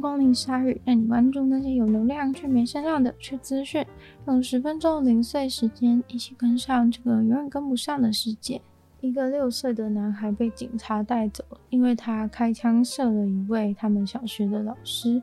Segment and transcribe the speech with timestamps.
[0.00, 3.84] 光临鲨语，带你关注那些有流量却没声量的趣资讯。
[4.26, 8.60] 用十分钟零碎时间，一起跟上这个永远跟不上的世界。
[9.00, 15.22] 一个六岁的男孩被警察带走，因为他开枪射了一位他们小学的老师。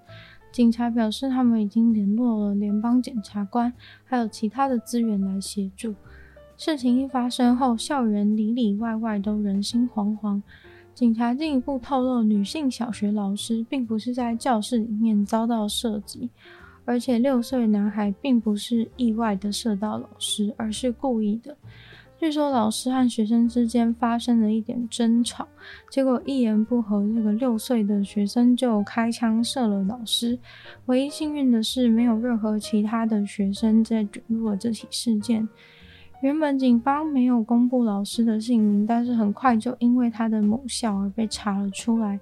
[0.51, 3.73] 警察表示，他们已经联络了联邦检察官，
[4.05, 5.93] 还有其他的资源来协助。
[6.55, 10.41] 事情一发生后，校园里里外外都人心惶惶。
[10.95, 16.29] 警察进一步透露，女性小学老师并不是在教室里面遭到射击，
[16.85, 21.57] 而且六岁男孩并不是意外的射到老师，而是故意的。
[22.17, 25.45] 据说老师和学生之间发生了一点争吵，
[25.91, 30.39] 结果一言不合，这个六岁的学生就开枪射了老师。
[30.85, 35.45] 唯一幸运的是，没有任何其他的学生在卷入了这起事件。
[36.21, 42.19] 原本警方没有公布老师的姓名，但是很快就因为他的母校而被查了出来。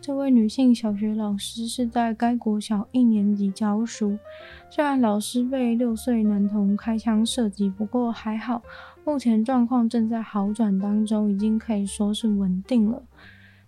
[0.00, 4.16] 这位女性小学老师是在该国小一年级教书。
[4.70, 8.62] 虽然老师被六岁男童开枪射击，不过还好，
[9.04, 13.02] 目前状况正在好转当中，已经可以说是稳定了。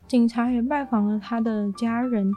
[0.07, 2.33] 警察也拜访了他的家人，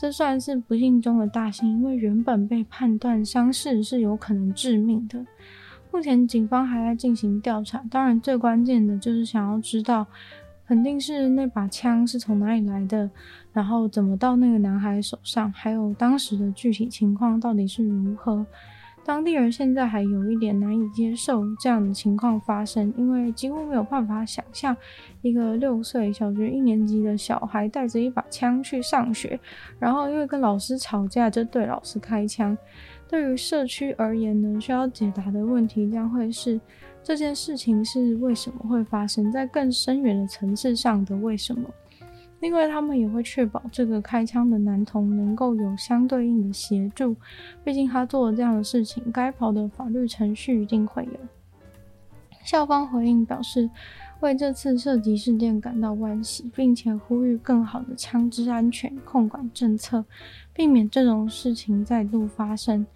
[0.00, 5.24] 这算是不幸中的大幸，因为原本被判断伤势是有可能致命的。
[5.96, 10.06] 目前警方还在进行调查，当然最关键的就是想要知道，
[10.66, 13.10] 肯定是那把枪是从哪里来的，
[13.50, 18.44] 然后怎么到那个男孩手上，还有当时的具体情况到底是如何。
[19.06, 24.76] 当地人现在还有一点难以接受这样的情况发生，因为几乎没有办法想象
[25.22, 29.38] 一个六岁小学一年级的小孩带着一把枪去上学，
[29.78, 32.58] 然后因为跟老师吵架就对老师开枪。
[33.08, 36.60] 对于社区而言呢，需要解答的问题将会是
[37.00, 41.70] 这件事情是为什么会发生在更深远的层次上的为什么？
[42.40, 47.16] 另外他们也会确保这个开枪的男童能够有相对应的协助，
[47.64, 51.18] 毕竟他做了这样的事情，该跑的法律程序一定会有。
[52.44, 53.68] 校方回应表示，
[54.20, 60.04] 为这次射击事件感到惋惜，并且呼吁更好的枪支安全控管政策，
[60.52, 62.86] 避免这种事情再度发生。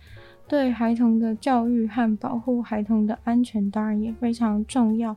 [0.46, 5.16] 对孩童的教育和保护孩童的安全，当然也非常重要。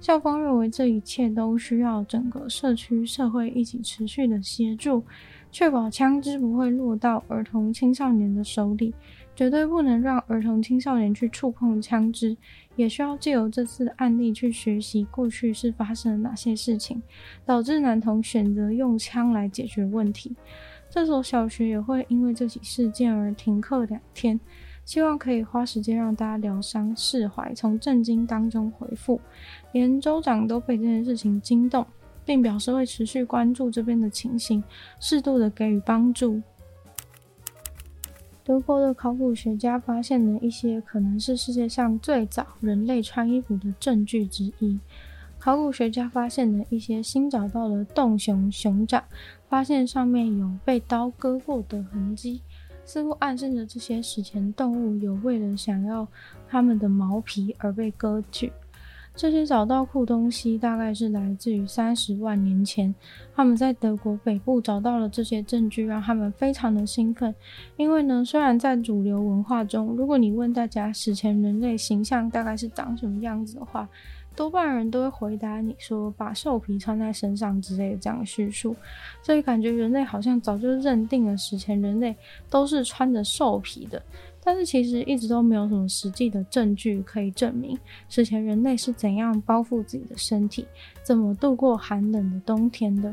[0.00, 5.02] 校方认为，这一切都需要整个社区社会一起持续的协助，
[5.50, 8.94] 确保枪支不会落到儿童青少年的手里。
[9.34, 12.34] 绝对不能让儿童青少年去触碰枪支，
[12.74, 17.02] 也需要借由这次的案例去学习过去是发生了哪些事情，
[17.44, 20.34] 导致男童选择用枪来解决问题。
[20.88, 24.40] 这所小学也会因为这起事件而停课两天，
[24.86, 29.20] 希望可以花时间让大家疗伤释怀，从震惊当中恢复。
[29.72, 31.84] 连州长都被这件事情惊动，
[32.24, 34.62] 并表示会持续关注这边的情形，
[35.00, 36.40] 适度的给予帮助。
[38.44, 44.78] 德国的考古学家发现了一些可能是世界上最早人类穿衣服的证据之一。
[45.40, 49.02] 考古学家发现了一些新找到的洞熊熊掌，
[49.48, 52.40] 发现上面有被刀割过的痕迹，
[52.86, 56.06] 似乎暗示着这些史前动物有为了想要
[56.48, 58.52] 它们的毛皮而被割去。
[59.16, 62.94] 这些找到酷东西大概是来自于三十万年前，
[63.34, 67.34] 他们在德国北部找到了这些证据，让他们非常的兴奋。
[67.78, 73.88] 因为呢，虽然在主流文化中，如果你问大家史前人类形象大概是长什么样子的话，
[74.36, 78.76] 多半人都会回答你说把兽皮穿在身上之类的这样的叙述。
[79.22, 82.14] 所以感觉人类好像早就认定了史前人类
[82.50, 84.02] 都是穿着兽皮的。
[84.46, 87.76] 但是其实一直都没有什么实际的证据可以证明
[88.08, 90.64] 史前人类是怎样包覆自己的身体，
[91.02, 93.12] 怎么度过寒冷的冬天的。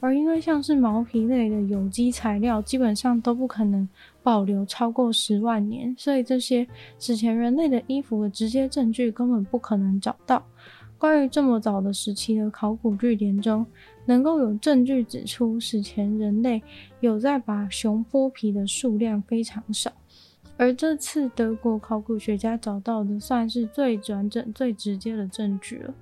[0.00, 3.88] 而因为像是毛皮类的有机材料，基本上都不可能
[4.22, 10.44] 保留超过十万年，所以这些史前人类的衣服的直接证据根本不可能找到。
[10.98, 13.64] 关于这么早的时期的考古据点中，
[14.04, 16.62] 能够有证据指出史前人类
[17.00, 19.90] 有在把熊剥皮的数量非常少。
[20.56, 25.94] 而这次德国考古学家找到的算是最完整、最直接的证据了。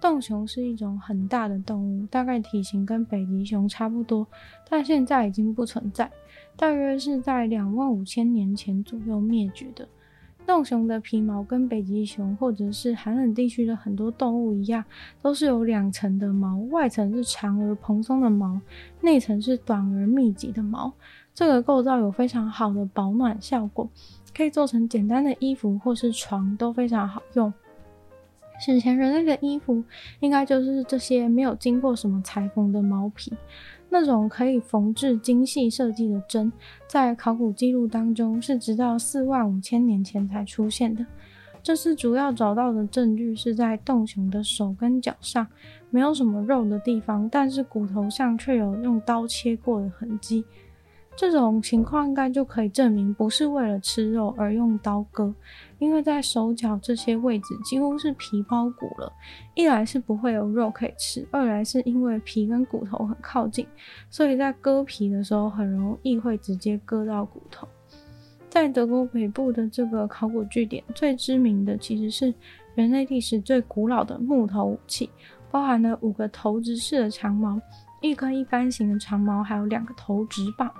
[0.00, 4.26] 洞熊是一种很大的动物，大概体型跟北极熊差不多，
[4.68, 6.10] 但现在已经不存在，
[6.56, 9.88] 大约是在两万五千年前左右灭绝的。
[10.46, 14.84] 洞熊的皮毛跟北极熊或者是寒冷地区的很多动物一样，
[15.22, 18.60] 都是有两层的毛，外层是长而蓬松的毛，
[19.00, 20.92] 内层是短而密集的毛。
[21.34, 23.88] 这个构造有非常好的保暖效果，
[24.34, 27.52] 可以做成简单的衣服或是床都非常好用。
[28.64, 29.82] 史前人类的衣服
[30.20, 33.32] 应该就是这些没有经过什么裁缝的毛皮。
[33.90, 36.52] 那种可以缝制精细设计的针，
[36.88, 41.04] 在考古记录当中是直到四万五千年前才出现的。
[41.62, 45.46] 这次主要找到的证据是在洞熊的手跟脚上，
[45.90, 50.44] 没有什么肉的地方，但是骨头上却有用刀切过的痕迹。
[51.16, 55.32] 这种情况应该就可以证明不是为了吃肉而用刀割，
[55.78, 59.12] 因为在手脚这些位置几乎是皮包骨了。
[59.54, 63.64] 一来是不会有肉可以吃，二来是因为皮跟骨头很靠近，
[64.10, 67.68] 所以在割皮的时候很容易会直接割到骨头。
[68.50, 72.34] 在德国北部的这个考古据点，最知名的其实是
[72.74, 75.08] 人类历史最古老的木头武器，
[75.50, 77.60] 包含了五个投掷式的长矛、
[78.00, 80.72] 一根一般型的长矛，还有两个投掷棒，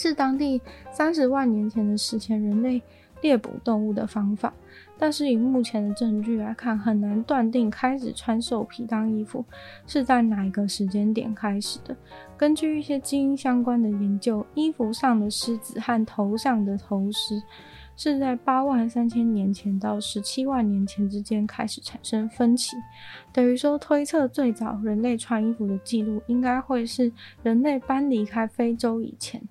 [0.00, 2.80] 是当地三十万年前的史前人类
[3.20, 4.50] 猎捕动物的方法。
[4.98, 9.44] 但是以目前的证据来看，很难断定开始穿兽皮当衣服
[9.86, 11.94] 是在哪一个时间点开始的。
[12.38, 17.42] 根据一些基因相关的研究，衣服上的狮子和头上的头饰
[17.94, 22.74] 是在八万三千年前到十七万年前之间开始产生分歧，
[23.34, 27.12] 等于说推测最早人类穿衣服的记录应该会是
[27.42, 29.42] 人类搬离开非洲以前。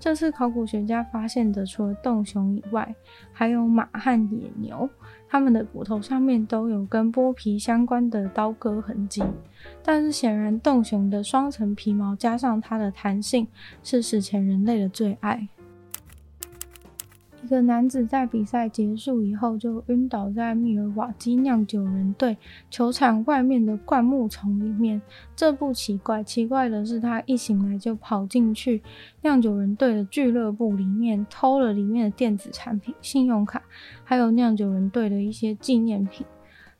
[0.00, 2.94] 这次考古学家发现的，除了洞熊以外，
[3.32, 4.88] 还有马和野牛，
[5.28, 9.22] 它们的骨头上面都有跟剥皮相关的刀割痕迹。
[9.82, 13.48] 但是显然，洞熊的双层皮毛加上它的弹性，
[13.82, 15.48] 是史前人类的最爱。
[17.42, 22.36] 一个男子在比赛结束以后就晕倒在密尔瓦基酿酒人队
[22.68, 25.00] 球场外面的灌木丛里面。
[25.36, 28.82] 这不奇怪，奇怪的是他一醒来就跑进去
[29.22, 33.62] 酿酒人队的俱乐部里面，偷了里面的电子产品、信用卡，
[34.02, 36.26] 还有酿酒人队的一些纪念品。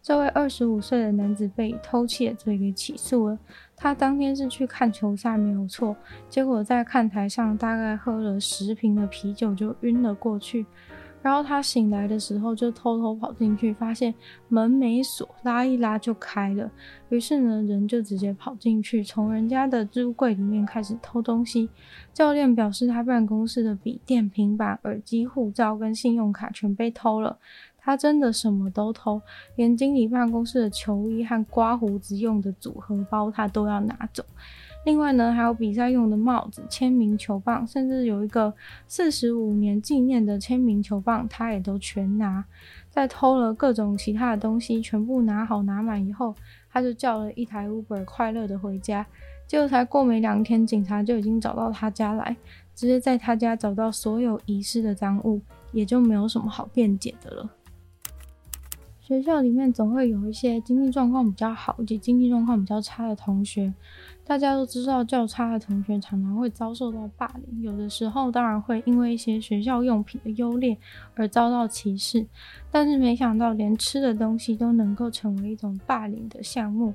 [0.01, 3.39] 这位二十五岁的男子被偷窃罪给起诉了。
[3.77, 5.95] 他当天是去看球赛，没有错。
[6.29, 10.65] 结果在看台上大概喝了十瓶的啤酒就晕了过去。
[11.21, 14.15] 然后他醒来的时候就偷偷跑进去，发现
[14.49, 16.71] 门没锁，拉一拉就开了。
[17.09, 21.69] 于是呢，人就直接跑进去，从人家的置物柜里面开始偷东西。
[22.15, 27.37] 教练表示，他办公室的笔电、平板、耳机、护照跟信用卡全被偷了。
[27.81, 29.21] 他真的什么都偷，
[29.57, 34.23] 连经理办公室的球衣和刮胡子用的组合包他都要拿走。
[34.89, 38.51] 另外呢，还有比赛用的帽子、签名球棒，甚至有一个
[38.87, 42.43] 四十五年纪念的签名球棒，他也都全拿。
[42.89, 46.35] 在偷了各种其他的东西，全部拿好拿满以后，
[46.73, 49.05] 他就叫了一台 Uber，快乐的回家。
[49.47, 52.35] 结果才过没两天，警察就已经找到他家来，
[52.75, 55.39] 直接在他家找到所有遗失的赃物，
[55.71, 57.51] 也就没有什么好辩解的了。
[59.09, 63.73] 学校里面总会有一些经济状况比较好及经济状况比较差的同学。
[64.23, 70.77] 大家都知道，较差的同学常常会遭受到霸凌，有的时候当然会因为一些学校用品的优劣
[71.15, 72.27] 而遭到歧视。
[72.71, 76.93] 但是没想到，连吃的东西都能够成为一种霸凌的项目。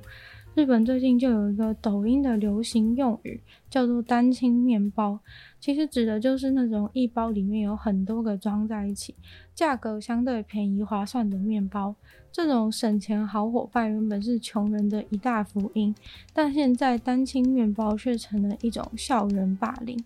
[0.54, 5.18] 日本最近就有一个抖音的流行用语，叫做“单亲面包”，
[5.58, 9.16] 其实指的就是那种一包里面有很多个装在一起，
[9.52, 11.96] 价格相对便宜划算的面包。
[12.30, 15.92] 这种省钱好伙伴原本是穷人的一大福音，
[16.32, 19.98] 但现在单亲面包却成了一种校园霸凌。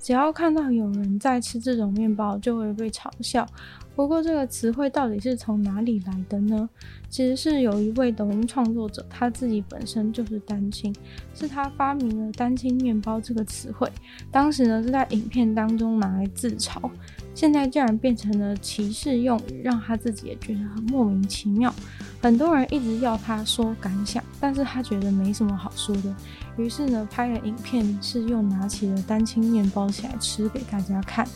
[0.00, 3.46] 只要看到有人在吃这种面包，就会被嘲笑。
[3.94, 6.68] 不过，这个词汇到底是从哪里来的呢？
[7.10, 10.94] 其实是有一位抖音创作者，他自己本身就是单亲，
[11.34, 13.90] 是他发明了“单亲面包”这个词汇。
[14.30, 16.88] 当时呢是在影片当中拿来自嘲，
[17.34, 21.74] 现在竟然变成了歧视用语，让他自己也觉得很莫名其妙。
[22.20, 26.14] 很多人一直要他说感想，但是他觉得没什么好说的。
[26.56, 31.26] 于是呢，拍了影片，是又拿起了单亲面包起来吃给大家看。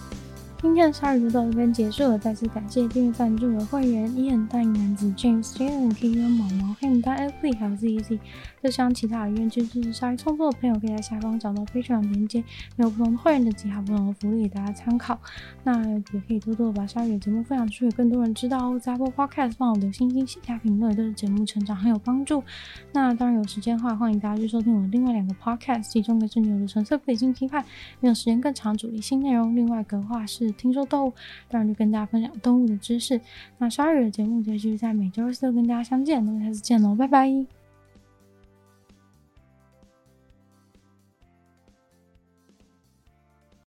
[0.63, 8.21] 今天的鲨鱼就到这边结束了，再次感谢订阅赞助的会员：伊恩、大影男子、James、Jalen、Kiki、毛毛、黑牡丹、F、还有 ZZ。
[8.63, 12.45] 就像其他的愿意支持鲨鱼创作的朋友，可以在下方找到非常连接，
[12.77, 15.19] 有不同的会员的其他不同的福利给大家参考。
[15.65, 18.79] 那也可以多多把鲨鱼的节目分享出去，更多人知道哦。
[18.79, 22.41] 在 Apple Podcast 帮我留星星、写下评论，对节目成长很有帮助。
[22.93, 27.65] 那当然有时间的话，欢迎大家去收听我的另外两个 Podcast，其中一个是牛的纯粹不理性批判，
[27.99, 31.13] 没有时间更长主题新内容；另外一个的话是听说动物，
[31.49, 33.21] 当然就跟大家分享动物的知识。
[33.59, 37.62] 那十二月的节目就继续在每周四跟大家相见，那么下次见喽，拜拜。